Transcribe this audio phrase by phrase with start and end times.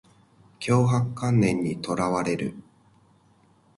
[0.59, 2.55] 強迫観念にとらわれる